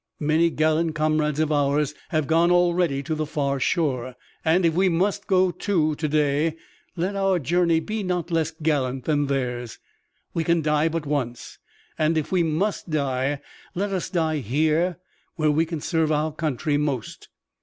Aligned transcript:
Many 0.19 0.49
gallant 0.49 0.95
comrades 0.95 1.39
of 1.39 1.51
ours 1.51 1.93
have 2.09 2.25
gone 2.25 2.49
already 2.49 3.03
to 3.03 3.13
the 3.13 3.27
far 3.27 3.59
shore, 3.59 4.15
and 4.43 4.65
if 4.65 4.73
we 4.73 4.89
must 4.89 5.27
go, 5.27 5.51
too, 5.51 5.93
to 5.93 6.07
day, 6.07 6.55
let 6.95 7.15
our 7.15 7.37
journey 7.37 7.79
be 7.79 8.01
not 8.01 8.31
less 8.31 8.49
gallant 8.49 9.05
than 9.05 9.27
theirs. 9.27 9.77
We 10.33 10.43
can 10.43 10.63
die 10.63 10.87
but 10.89 11.05
once, 11.05 11.59
and 11.99 12.17
if 12.17 12.31
we 12.31 12.41
must 12.41 12.89
die, 12.89 13.41
let 13.75 13.91
us 13.93 14.09
die 14.09 14.39
here 14.39 14.97
where 15.35 15.51
we 15.51 15.67
can 15.67 15.81
serve 15.81 16.11
our 16.11 16.31
country 16.31 16.77
most." 16.77 17.27